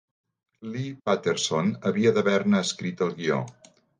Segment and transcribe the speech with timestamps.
[0.75, 3.41] Lee Patterson havia d'haver-ne escrit el guió.